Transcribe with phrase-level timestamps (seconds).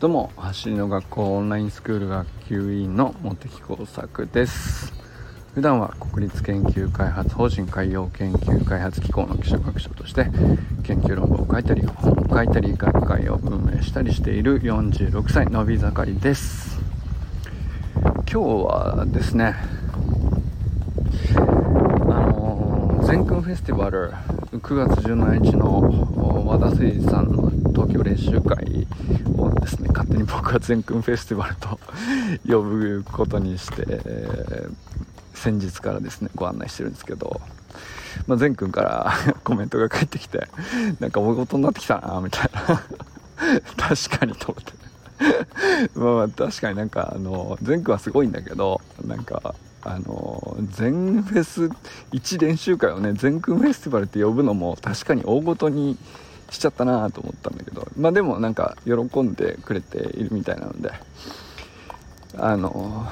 [0.00, 4.92] どうも走りの学校オンラインスクール学級委員の茂木耕作です。
[5.56, 10.26] 普段は国立研究開発法人海洋研究開発機構の記者学者として
[10.84, 16.78] 研究論文を書いたり本を書いたり学会を運営したりしている46歳のび盛りです。
[18.00, 19.56] 今日はですね
[21.34, 24.12] あの全君フェスティバル
[24.52, 28.86] 9月17日の和田誠司さんの東京練習会
[29.36, 31.78] をですね手に僕は全君フェスティバルと
[32.46, 34.74] 呼ぶことにして、えー、
[35.34, 37.40] 先日からですねご案内してるんですけど、
[38.26, 39.12] まあ、全君から
[39.44, 40.48] コメントが返ってきて
[41.00, 42.82] なんか大事になってきたなみたいな。
[43.76, 44.78] 確かにと思って。
[45.94, 51.70] まあ確かになんかあの全君はすごいんだけどなんかあの全フェス
[52.12, 55.96] 1練習会をね全君フェスティバルって呼ぶのも確かに大ごとに
[56.50, 60.92] しちゃったなと思ったんだけどまあでもなんか喜んでくれているみたいなので
[62.36, 63.06] あの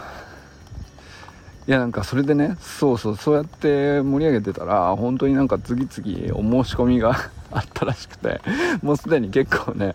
[1.66, 7.16] いやなんかそれでねそうそうそうやって盛り上げてたら本当になんか次々お申し込みが
[7.50, 8.40] あったらしくて
[8.82, 9.94] もうすでに結構ね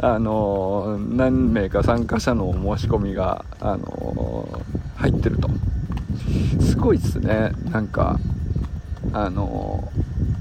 [0.00, 4.62] あの何名か参加者のお申し込みがあの
[4.96, 5.48] 入ってると。
[6.60, 7.52] すごいっすね。
[7.70, 8.18] なんか
[9.12, 9.90] あの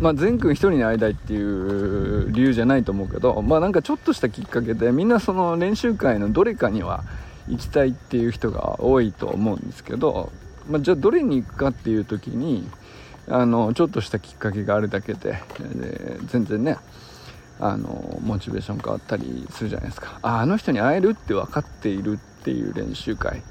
[0.02, 7.04] まあ、全君1人に会いたいっていう理由じゃないと思うけど、まあ、なんかちょっとしたきっかけでみんなその練習会のどれかには
[7.48, 10.32] 行きたいっていう人が多いと思うんですけど、
[10.68, 12.68] まあ、じゃあどれに行くかっていう時に
[13.28, 15.34] あのちょっとしたきっかけがあるだけで
[15.76, 16.78] で全然ね
[17.60, 20.18] あのモチベーション変わったりするじゃないですか。
[20.24, 23.44] ああの人に会えるって分かっているっていう練習会。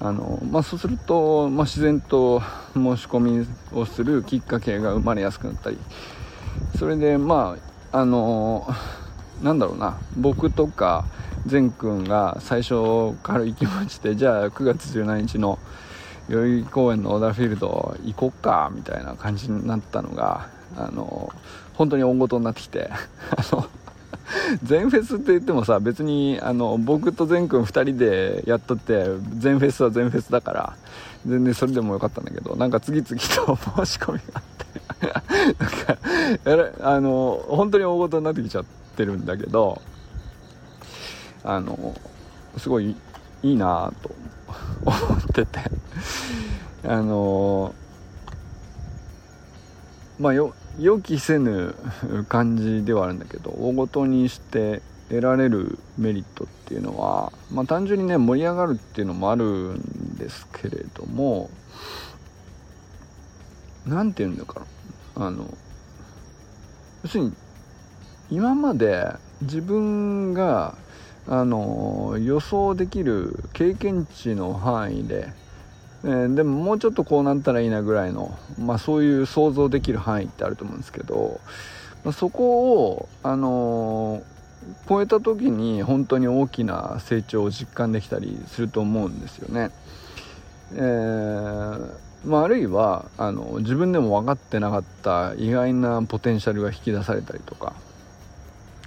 [0.00, 2.40] あのまあ、そうすると、まあ、自然と
[2.74, 5.78] 申し込みをするきっかけが生まれやすくなったり
[6.76, 7.56] それでま
[7.92, 8.66] ああの
[9.42, 11.04] なんだろうな僕とか
[11.46, 15.58] 善くんが最初軽い気持ちでじゃあ9月17日の
[16.28, 21.32] 代々木公園のオーダーフィールド行こっかみたいな感じになったのがあの
[21.74, 22.88] 本当に大事になってきて
[23.36, 23.66] あの
[24.62, 29.06] 全フェスって言ってもさ別にあの僕と善くん2人でやったって
[29.38, 30.76] 全フェスは全フェスだから
[31.26, 34.42] 全然それでもよかったんだけどなんか次々と申し込みがあっ
[36.34, 38.64] て なんかあの本当に大事になってきちゃっ
[38.96, 39.80] てるんだけど
[41.44, 41.94] あの
[42.58, 42.96] すごい
[43.42, 44.10] いいなと
[44.84, 45.60] 思ってて。
[46.84, 47.74] あの
[50.18, 51.74] まあよ予期せぬ
[52.28, 61.50] 感じではあるんだけど大ごとにして得られるメリットっていうのは、まあ、単純にね盛り上がるっていうのもあるんですけれども
[63.86, 64.62] 何て言うんだか
[65.16, 65.46] あの
[67.02, 67.32] 要するに
[68.30, 69.06] 今まで
[69.42, 70.74] 自分が
[71.28, 75.32] あの予想できる経験値の範囲で
[76.04, 81.40] えー、でももうちょっとこうなったらいいなぐらいの、まあ、そういう想像できる範囲ってあると思うんですけど、
[82.04, 89.70] まあ、そこを、あのー、超えた時に本当に大きな成長を実感できたりすると思うんですよね。
[90.74, 97.74] えーまあ、あるいはあの自分でも分かってなかった意外なポテンシャルが引き出されたりとか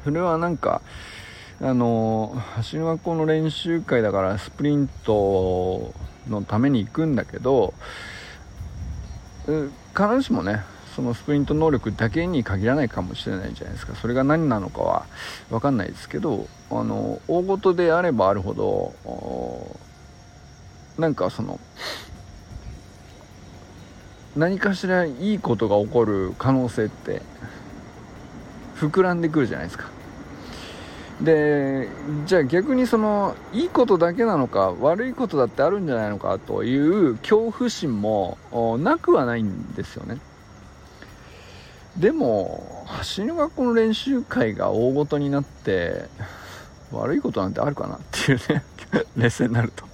[0.04, 0.82] それはなんか
[1.62, 5.94] あの走り学校の練習会だからスプリント
[6.30, 7.74] のために行くんだけど
[9.46, 10.64] 必ずしもね
[10.96, 13.96] そのスプリント能力だけに限らないかもしれないじゃないですか。
[13.96, 15.06] それが何なのかは
[15.50, 19.78] 分かんないですけどあの大事であればあるほど
[20.98, 21.60] なんかその
[24.36, 27.22] 何かしらいいことが起こる可能性って
[28.78, 29.95] 膨らんでくるじゃないですか。
[31.22, 31.88] で
[32.26, 38.38] じゃあ逆にそのいいことだけなのか悪いことだってあるんじゃないのかという恐怖心も
[38.80, 40.18] なくはないんですよね。
[41.98, 46.06] でも走りの学校の練習会が大ごとになって
[46.92, 48.64] 悪いことなんてあるかなっていうね
[49.16, 49.86] 劣勢になると。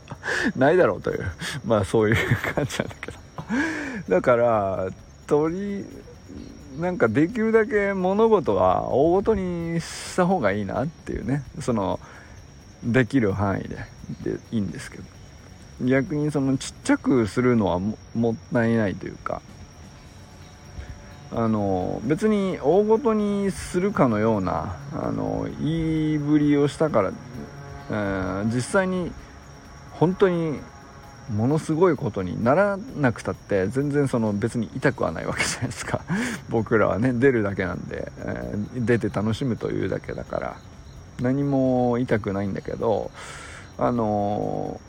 [0.55, 1.25] ないだろうという
[1.65, 2.15] まあそういう
[2.53, 3.17] 感じなんだけど。
[4.09, 4.87] だから
[5.27, 5.85] 鳥
[6.79, 11.43] なんかできるだけ物事は大ごとにした方がいいなっていうね。
[11.59, 11.99] その
[12.83, 13.77] できる範囲で。
[14.23, 15.03] でいいんですけど。
[15.81, 17.97] 逆にそのちっちゃくするのはも
[18.33, 19.41] ったいないというか。
[21.33, 27.11] あの別に大ごとにするかのようなあの言いぶりをしたから、
[27.89, 29.13] えー、実際に
[29.91, 30.59] 本当に
[31.31, 36.01] ものすごいことにならなくたって全然その別に痛くはないわけじゃないですか。
[36.49, 40.55] 僕らはね出るだけなんで、えー、出て楽しむというだけだから。
[41.21, 43.11] 何も痛くないんだけど
[43.77, 44.79] あの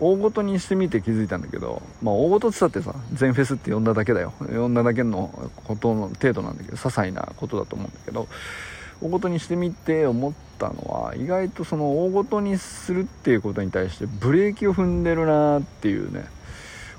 [0.00, 4.32] ー、大ごとにしてみて気づいたんだけどまあ大ごとって言ったってさ全フェスって呼んだだけだよ。
[4.40, 8.28] 呼んだだけのことの程度なんだけど些細なことだと思うんだけど
[9.00, 16.24] 大ごとにしてみて思ったのは意外とその大ごとにするっていうことに対してブレーキを踏んでるなっていうね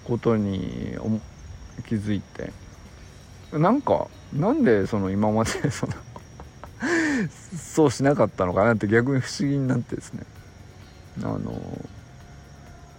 [0.06, 0.96] ことに
[1.88, 2.52] 気づいて。
[3.54, 5.94] なんかなんでその今までその
[7.58, 10.24] そうしなかったのかなって逆に不思議になってですね。
[11.24, 11.54] あの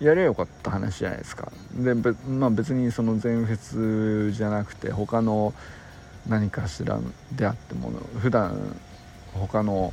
[0.00, 1.52] やればよかった話じゃないですか。
[1.74, 5.54] で、まあ、別にその全フェスじゃなくて他の
[6.28, 6.98] 何かしら
[7.32, 8.76] であっても普段
[9.34, 9.92] 他の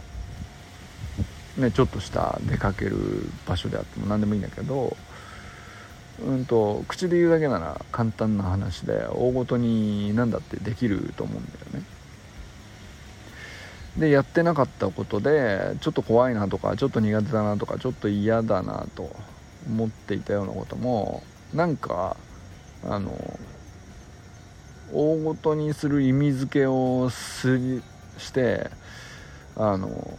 [1.58, 2.98] ねちょっとした出かける
[3.48, 4.96] 場所であっても何でもいいんだけど
[6.26, 11.84] うんと口で言うだけなら簡単な話で大ごとに何だってできると思うんだよね。
[13.98, 19.16] でやってなかったことでちょっと怖いなとかちょっと苦手だなとかちょっと嫌だなと
[19.68, 21.22] 思っていたようなことも
[21.54, 22.18] なんか
[22.84, 23.12] あの
[24.94, 27.82] 大ごとにする意味付けをす
[28.20, 28.70] して
[29.56, 30.18] あの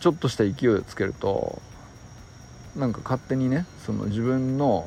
[0.00, 1.60] ちょっとした勢いをつけると
[2.76, 4.86] なんか勝手にねその自分の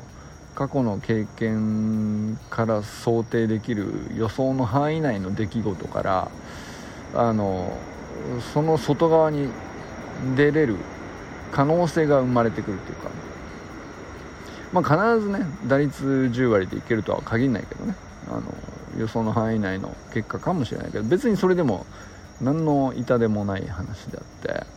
[0.54, 6.30] 過去の経験から想定できる予想の範囲内の出来事から
[7.14, 7.76] あの
[8.54, 9.48] その外側に
[10.36, 10.76] 出れる
[11.50, 13.10] 可能性が生まれてくるっていうか
[14.72, 18.05] まあ必ずね打率10割でいけるとは限らないけどね。
[18.28, 18.42] あの
[18.98, 21.86] 予想の範囲内の結果かもしれないけど別にそれでも
[22.40, 24.76] 何の痛でもない話であって。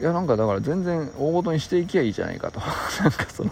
[0.00, 2.60] いやなんかだから全然大ごとにしていきゃいいじゃないかと。
[3.00, 3.50] なんかその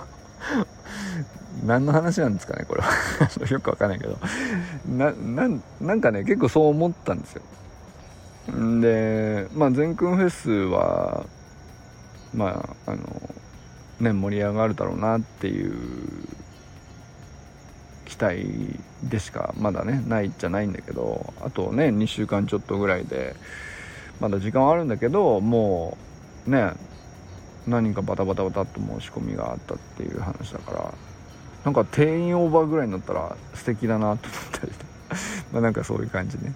[1.65, 2.89] 何の話なんですかねこれは。
[3.49, 4.19] よくわかんないけど。
[4.89, 5.13] な
[5.81, 7.43] なんかね結構そう思ったんですよ。
[8.81, 11.25] でまあ全くんフェスは
[12.35, 12.99] まああの
[14.01, 15.75] ね盛り上がるだろうなっていう
[18.23, 23.35] 待でしかまだねないじゃないんだけどあとね2週間ちょっとぐらいで
[24.21, 25.99] まだ時間はあるんだけども
[26.47, 26.73] うね
[27.67, 30.95] 何かバタバタバタっと申し込みがあったっていう話だから
[31.65, 34.73] なんか定員オーバーぐらいになったら素敵だなと思ったり
[35.53, 36.55] まあなんかそういう感じね。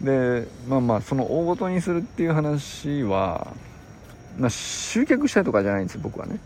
[0.00, 3.46] でまあまあその大ごとにするっていう話は、
[4.38, 6.38] まあ、集客したいとかじゃないんですよ僕はね。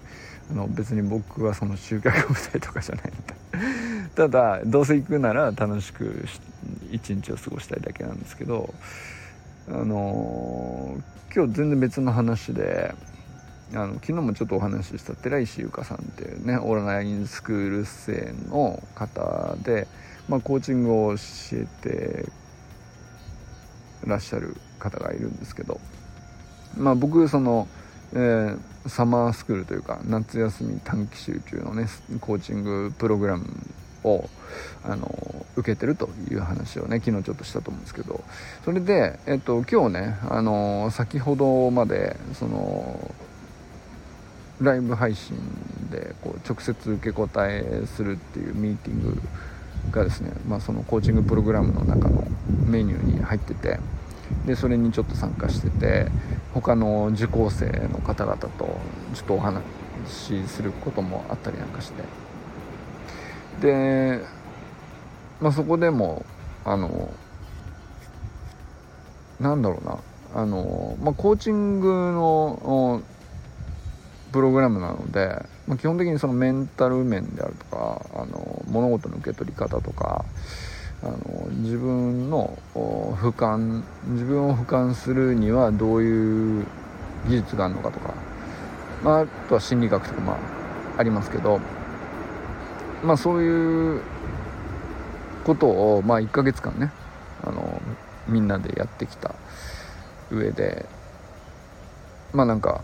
[0.50, 6.24] あの別に僕はその集客をしたいとかじゃないんで ただどうせ行くなら楽しく
[6.90, 8.72] 一日を過ごしたいだけなんですけど
[9.68, 12.94] あのー、今日全然別の話で
[13.74, 19.86] あの昨日もちょっとお話しした寺石由香さんっていうねオーラナインスクール生の方で、
[20.28, 21.22] まあ、コーチングを教
[21.52, 22.28] えて
[24.06, 25.80] らっしゃる方がいるんですけど、
[26.78, 27.68] まあ、僕その、
[28.14, 28.58] えー、
[28.88, 31.86] サマースクールというか夏休み短期集中のね
[32.20, 33.46] コーチングプログラム
[34.04, 34.28] を
[34.84, 38.22] あの受けてるという話をね昨日ちょっとしたと思うんですけど。
[38.64, 43.14] それで、えっと、今日ねあの先ほどまでその
[44.60, 45.36] ライブ配信
[45.90, 49.20] でこう直接受け答えするっていうミーティング
[49.90, 52.26] がですね、まあ、そのコーチングプログラムの中の
[52.66, 53.78] メニューに入ってて
[54.46, 56.08] でそれにちょっと参加してて
[56.54, 58.48] 他の受講生の方々と
[59.14, 59.62] ちょっとお話
[60.06, 62.02] しすることもあったりなんかして。
[63.60, 64.20] で、
[65.40, 66.24] まあ、そこでも
[66.64, 67.12] あの
[69.40, 69.98] なんだろうな。
[70.34, 73.02] あの、まあ、コーチングの
[74.32, 80.24] プログラムなので、まあ、基本的にそのメンタル面であるとかあの物事の受け取り方とか
[81.02, 86.66] あの自分の俯瞰自分を俯瞰するにはどういう
[87.28, 88.14] 技術があるのかとか、
[89.02, 90.38] まあ、あとは心理学とかまあ
[90.98, 91.60] ありますけど
[93.04, 94.02] まあそういう
[95.44, 96.90] ことをまあ1ヶ月間ね
[97.44, 97.80] あの
[98.26, 99.34] みんなでやってきた
[100.30, 100.84] 上で
[102.32, 102.82] まあなんか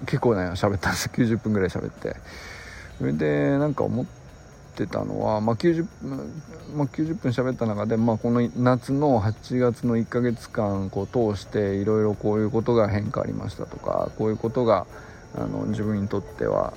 [0.00, 2.16] 結構ね喋ったんです90分ぐらい喋って。
[2.98, 4.02] それでなんか思
[4.74, 5.86] ってたのは、まあ 90,
[6.74, 14.86] まあ、90分喋った中で、まあ、この夏の8月の1ヶ月間こう通していろいろこういうことが変化ありましたとかこういうことが
[15.36, 16.74] あの自分にとっては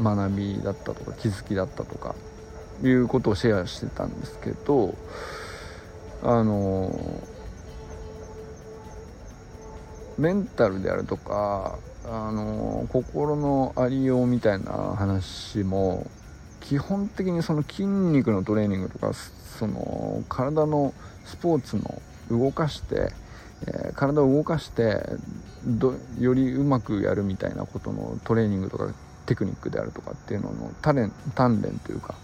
[0.00, 2.14] 学びだったとか気づきだったとか
[2.82, 4.94] いうことをシェアしてたんですけど
[6.22, 6.92] あの
[10.18, 16.06] メンタルであるとかあの心のありようみたいな話も
[16.68, 20.92] 基本的にその筋肉のトレーニングとかその体の
[21.24, 23.10] スポーツの動かして、
[23.66, 25.02] えー、体を動かして
[25.64, 28.92] どよりうまくやるみたいなことのトレーニングとか
[29.24, 30.94] テクニックであるとかっていうのの鍛
[31.62, 32.14] 錬というか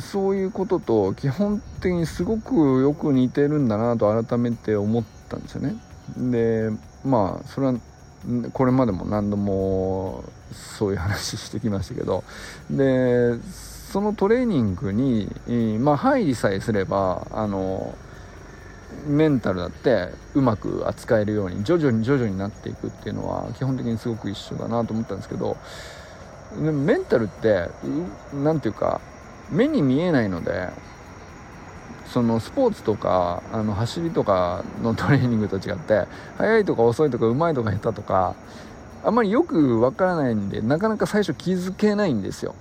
[0.00, 5.76] そういうことと基本的にすごくよく似てるんだなと改めて思ったんですよね。
[6.16, 6.70] で
[7.04, 7.74] まあそれは
[8.52, 12.24] これまでも何度もそういう話してきましたけど
[12.70, 13.38] で
[13.92, 15.28] そのトレーニングに、
[15.78, 17.96] まあ、入りさえすればあの
[19.06, 25.56] メンタルだってうまく扱えるように徐々に徐々になっていくっていうのは基本的にすごく一緒だなと思ったんですけど
[26.60, 27.68] メンタルって
[28.34, 29.00] 何ていうか
[29.50, 30.68] 目に見えないので
[32.12, 36.06] そのスポーツとかあの走りとかのトレーニングと違って
[36.38, 38.34] 速いとか遅いとかうまいとか下手とか
[39.04, 42.54] あんまりよくわからないんでなかなか最初気づけないんですよ。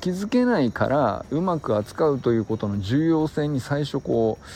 [0.00, 4.46] 気づけないからうまく扱うということの重要性に最初こう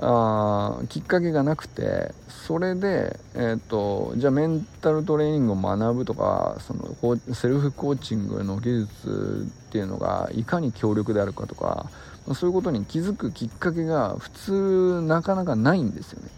[0.00, 2.12] あきっかけがなくて
[2.46, 11.88] それで、えーと、じゃあメンタルトレーニングを学ぶとかそのセルフコーチングの技術っていうのがいかに強力であるかとか
[12.34, 16.28] そういうことに気づくきっかけが普通なかなかないんですよね。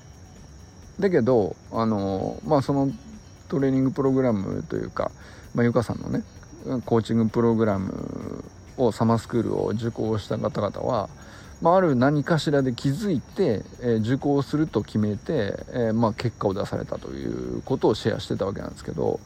[0.99, 2.91] だけどあの、まあ、その
[3.49, 5.11] トレーニングプログラムというか、
[5.55, 6.23] まあ、ゆかさんのね
[6.87, 8.45] コーチングプログラム
[8.76, 11.09] をサマースクールを受講した方々は
[11.64, 19.19] まあ、ある何かしらで気づいて、えー、受講すると決めて、えー、まあ、結果を出されたということをシェアしてたわけなんですけど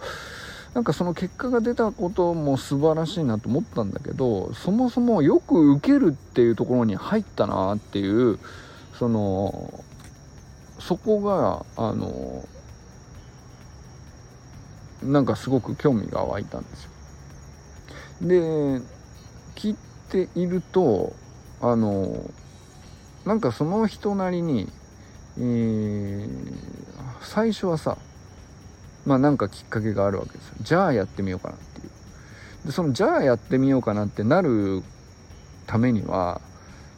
[0.78, 8.38] なんかその結果が出たことも素晴らしいなと思ったんだけどそもそもよく受けるっていうところに入ったなっていう
[8.97, 9.82] その
[10.78, 12.44] そこがあの
[15.02, 16.90] なんかすごく興味が湧いたんですよ。
[18.20, 18.40] で
[19.56, 19.76] 聞い
[20.11, 21.12] ていると
[21.61, 22.30] あの
[23.25, 24.68] なんかその人なりに、
[25.38, 26.28] えー、
[27.23, 27.99] 最初はさ
[29.09, 34.83] まあなんかきっかけがあるわけですよじゃあやってみようかなっていうでそのじゃあやってみようかなってなる
[35.67, 36.41] ためには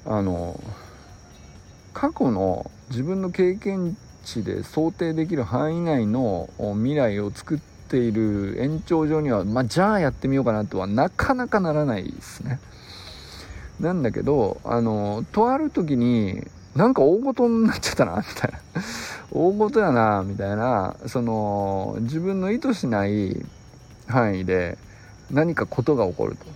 [0.05, 0.61] あの
[1.95, 12.59] 過去の自分の経験値で想定できる範囲内の未来を作っている延長上には、まあ、じゃあやってみようかなとはなかなかならないですね。
[13.81, 18.59] なんだけど、あの、とある時に、なんか大事になっちゃったな、みたいな。
[19.32, 23.37] 大事やな、みたいな、その、自分の意図しない
[24.06, 24.76] 範囲で
[25.30, 26.44] 何かことが起こると。
[26.44, 26.49] っ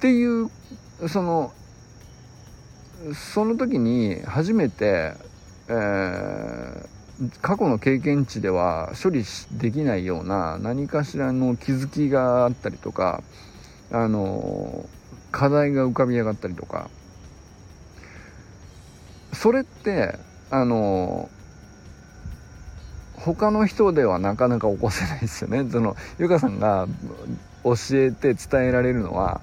[0.00, 0.50] ていう、
[1.08, 1.52] その、
[3.14, 5.14] その時に初めて、
[5.68, 6.88] えー、
[7.40, 13.22] 過去の経験値では処理できないような何かしらの気づきがあったりとか
[13.90, 14.86] あの
[15.30, 16.90] 課題が浮かび上がったりとか
[19.32, 20.18] それって
[20.50, 21.28] あの
[23.14, 25.66] 他の人ではなかなか起こせないですよね。
[25.70, 26.86] そのゆかさんが
[27.64, 29.40] 教えて伝えられるのは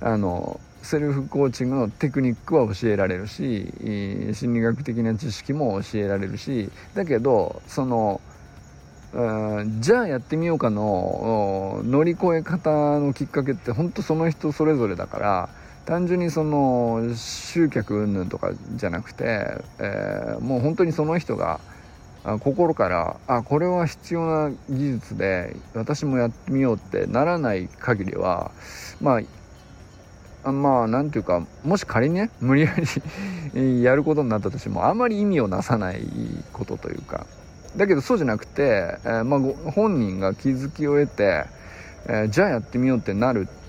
[0.00, 3.72] あのセルフコーチングのテクニックは教えられるし
[4.32, 8.20] 心理学的な知識も教えられるしだけどその
[9.80, 15.48] じゃあやってみようかの乗り越え方のきっかけって本当その人それぞれだから
[15.88, 21.60] 単純にその集客云々とかじゃなくて、えー、もう本当にその人が
[22.40, 28.50] 心からあこれは必要な技術で私もやってみようってならない限りは
[29.00, 29.20] ま
[30.44, 32.74] あまあなんていうかもし仮にね無理や
[33.54, 36.06] り やることになったとしてもあまり意味をなさない
[36.52, 37.24] ことというか。
[37.76, 41.44] だけどそうじゃなくて、えー、まあ、本人が気づきを得て、
[42.06, 43.67] えー、じゃあやってみようってなるって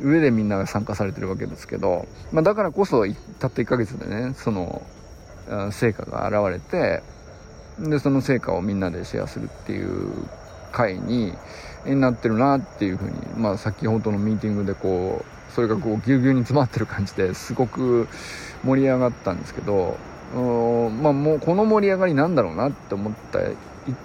[0.00, 3.04] 上でみんなが参加されてるわけですけど、まあ、だからこそ
[3.38, 4.82] たった1ヶ月でねその
[5.72, 7.02] 成果が現れて
[7.78, 10.26] でその成果をみんなでシェアするっていう
[10.72, 11.32] 会に
[11.86, 18.08] なってるなっていうふうに、まあ、先ほどのミーティングでこうそれがこうぎゅうぎゅうに詰まってる感じですごく
[18.64, 19.96] 盛り上がったんですけど
[20.34, 23.38] まあもうこの盛り上がりなんだろうなって思った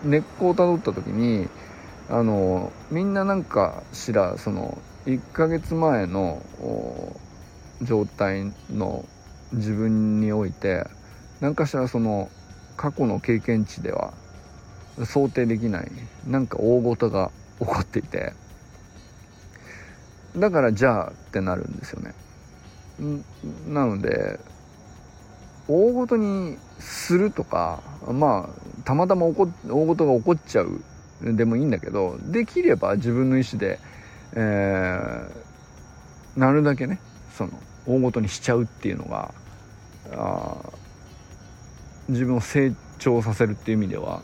[0.04, 1.50] 根っこをたどった時に
[2.10, 6.41] あのみんななんかしらその1ヶ月前の
[7.81, 9.05] 状態の
[9.53, 10.86] 自分において
[11.39, 12.29] 何かしらその
[12.77, 14.13] 過去の経験値では
[15.03, 15.91] 想定できない
[16.27, 18.34] なんか大事が起こっていて
[20.38, 22.13] だからじゃあってなるんですよね。
[23.67, 24.39] なので
[25.67, 30.81] 大ごとにするとかまあたまたま大事が起こっちゃう
[31.22, 33.79] でもいいんだけどできれば自分の意思で、
[34.36, 35.28] え
[36.36, 37.00] なるだけね
[37.36, 37.52] その
[37.86, 39.34] 大ごとにしちゃうっていうのが
[40.12, 40.56] あ
[42.10, 44.22] 自分を成長させるっていう意味では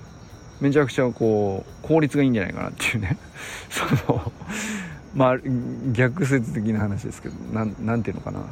[0.60, 3.18] めちゃくちゃこう効率がいいんじゃないかなっていうね。
[3.70, 4.32] その
[5.16, 5.38] まあ
[5.94, 8.46] 逆説的な話ですけどなんなんていうのかな、うん、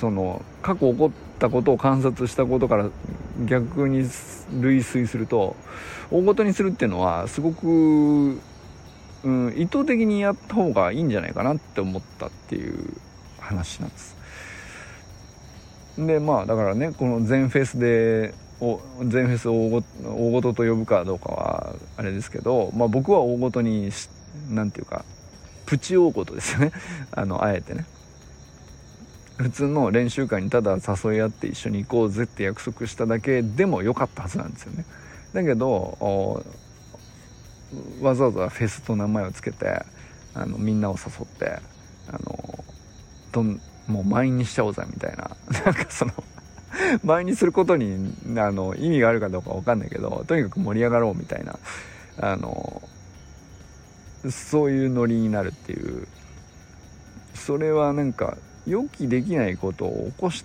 [0.00, 2.88] その過去起こったことを観察したことから
[3.46, 3.98] 逆に
[4.60, 5.56] 類推すると
[6.10, 8.38] 大ごとにするっていうのはすごく、
[9.24, 12.94] うん、意図的にやった方がいいんじゃないかなって思ったっていう
[13.40, 14.14] 話なんです。
[15.98, 18.34] でまあだからねこの全フェスで
[19.00, 23.90] 全フェス大ご大ごとと呼ぶかどうかはあれですけど、まあ、僕は大ごとに
[24.50, 25.04] 何て言うか
[25.66, 26.72] プチ大ごとですよね。
[27.12, 27.86] あのあえてね。
[29.36, 34.84] 普通の練習会にただ誘い合って一緒に行こうぜって約束しただけでもよかったはずなんですよね。
[35.32, 36.44] だけど
[38.00, 39.84] わざわざフェスと名前を付けて
[40.34, 41.58] あのみんなを誘って
[42.08, 42.64] あの
[43.32, 45.30] どんもう満員にしちゃおうぜみたいな。
[45.64, 46.12] なんかその
[47.02, 51.58] 満員にすることにあの意味があるかどうか分かんないけどとにかく盛り上がろうみたいな。
[52.20, 52.82] あの
[54.30, 56.06] そういうノリになるっていう。
[57.34, 60.44] それはなんか予期できないことを起こし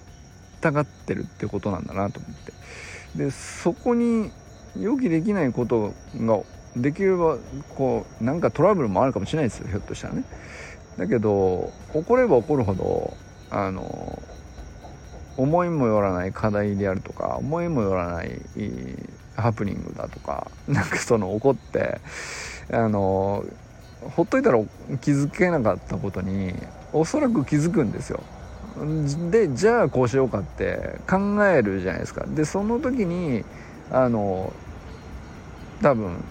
[0.60, 2.54] たがってるってことなんだなと思って。
[3.16, 4.32] でそこに
[4.78, 6.42] 予期できないことが
[6.76, 7.38] できれば
[7.76, 10.24] こうなんかトラブルもあるかもしれないですよひょっとしたらね
[10.98, 13.14] だけど起これば起こるほど
[13.50, 14.22] あの
[15.38, 18.30] 思いもよらない課題であるとか思いもよらない
[19.36, 22.00] ハプニングだとか なんかその起こって
[22.72, 23.46] あの
[24.02, 24.60] ほっといたら
[25.02, 26.54] 気づけなかったことに
[26.92, 28.22] おそらく気づくんですよ。
[29.30, 32.26] でじゃあこうしようかって考えるじゃないですか。
[32.28, 33.44] でその時に
[33.92, 34.54] あの
[35.82, 36.24] 多分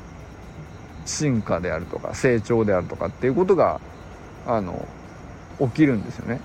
[1.08, 3.80] 進化であるとか成長であるとかっていうことが
[4.46, 4.86] あの
[5.60, 6.40] 起きるんですよね。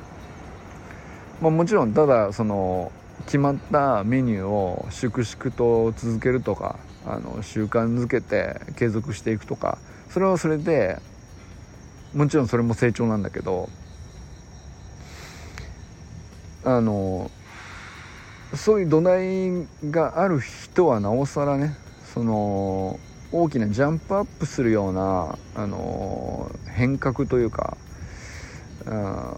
[1.42, 2.92] まあ、もちろんただその
[3.26, 9.78] 決まったメニューを粛々と続けるとかあの習慣づけて継続していくとか
[10.10, 11.00] それはそれで
[12.14, 13.70] もちろんそれも成長なんだけど
[16.64, 17.30] あの
[18.56, 21.76] そういう土台がある人はなおさらね
[22.14, 23.00] その
[23.34, 27.76] 大きなジャンプアップするようなあの変革というか
[28.86, 29.36] あ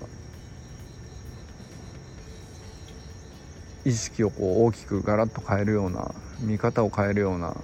[3.85, 7.55] 意識をこう大きくガラッと変えるような見方を変えるような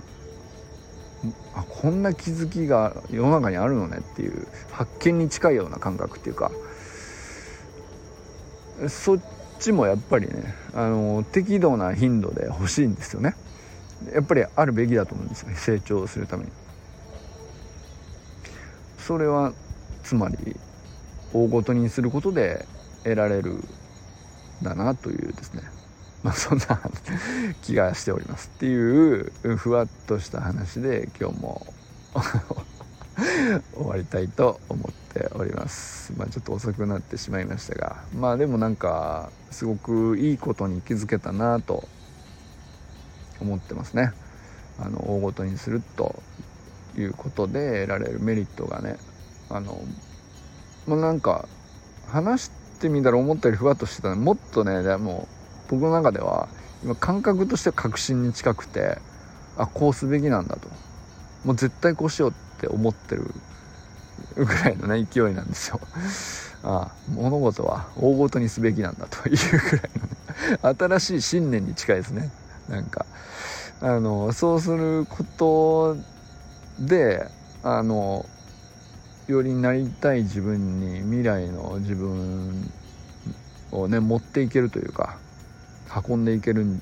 [1.53, 6.49] あこんな気づきが世の中にあるのねっていう発見に近いような感覚っていうか
[8.87, 9.19] そっ
[9.59, 13.35] ちもやっぱりねあの適度な頻度で欲しいんですよね。
[14.13, 15.55] やっぱりあるべきだと思うんですよね。
[15.55, 16.51] 成長するために。
[18.97, 19.53] それは
[20.03, 20.55] つまり
[21.33, 22.65] 大ごとにすることで
[23.03, 23.63] 得られる
[24.61, 25.63] だなというですね。
[26.23, 26.65] まあそんな
[27.61, 31.65] 気がしておりますっていうふわっとした話で今日も
[33.73, 36.13] 終わりたいと思っております。
[36.15, 38.03] まあちょっと遅くなってしまいましたが。
[38.15, 41.87] まあでもなんかすごくいいことに気づけたなと
[43.41, 44.13] 思ってますね。
[44.79, 46.21] あの大ごとにすると
[46.97, 48.97] いうことで得られるメリットがね
[49.49, 49.79] あの
[50.87, 51.47] まあなんか
[52.07, 54.15] 話してみたら思ったよりふわっとしてたね。
[54.15, 55.27] もっとねでも
[55.69, 56.47] 僕の中では
[56.83, 58.97] 今感覚として確信に近くて
[59.57, 60.67] あこうすべきなんだと。
[61.43, 63.33] もう絶対こうしようって思ってる
[64.35, 65.79] ぐらいのね勢いなんですよ。
[66.63, 69.89] ああ物事は大ごとにすべきなんだというぐらい
[70.61, 72.29] の、ね、新しい信念に近いですね。
[72.71, 73.05] なんか
[73.81, 75.97] あのそうすること
[76.79, 77.27] で
[77.63, 78.25] あの
[79.27, 82.71] よりなりたい自分に未来の自分
[83.71, 85.17] をね持っていけるというか
[86.07, 86.81] 運んでいけるん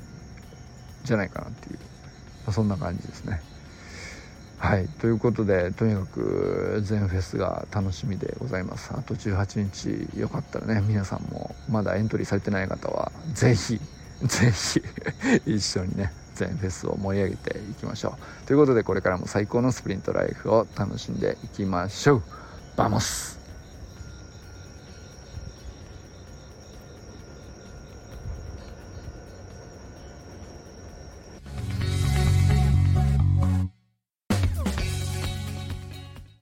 [1.04, 3.42] じゃないかなっていう、まあ、そんな感じですね。
[4.60, 13.80] はいということでとにかく全フェスが楽しみでございますあと18日よかったらね皆さんもまだエントリーされてない方は是非
[14.28, 14.82] ぜひ
[15.46, 18.48] 一緒にね全フェスを盛り上げていきましょう。
[18.48, 22.24] ということでこれからも最高のスプリントライフを楽しんでいきましょう。
[22.76, 23.39] Vamos。